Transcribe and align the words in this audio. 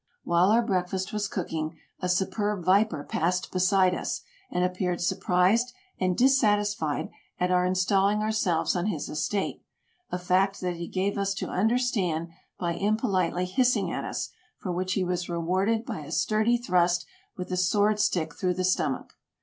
While 0.23 0.49
our 0.49 0.63
breakfast 0.63 1.13
was 1.13 1.27
cooking, 1.27 1.77
a 1.99 2.09
superb 2.09 2.65
viper 2.65 3.03
passed 3.03 3.51
beside 3.51 3.93
us, 3.93 4.21
and 4.49 4.63
appeared 4.65 4.99
surprised 4.99 5.73
and 5.99 6.17
dissatisfied 6.17 7.11
at 7.39 7.51
our 7.51 7.67
installing 7.67 8.23
ourselves 8.23 8.75
on 8.75 8.87
his 8.87 9.09
estate, 9.09 9.61
a 10.11 10.17
fact 10.17 10.59
that 10.61 10.77
he 10.77 10.87
gave 10.87 11.19
us 11.19 11.35
to 11.35 11.49
understand 11.49 12.29
by 12.57 12.73
impolitely 12.73 13.45
hissing 13.45 13.91
at 13.91 14.03
us, 14.03 14.31
for 14.57 14.71
which 14.71 14.93
he 14.93 15.03
was 15.03 15.29
rewarded 15.29 15.85
by 15.85 15.99
a 15.99 16.11
sturdy 16.11 16.57
thrust 16.57 17.05
with 17.37 17.51
a 17.51 17.55
sword 17.57 17.99
stick 17.99 18.33
through 18.33 18.55
the 18.55 18.63
stomach. 18.65 19.13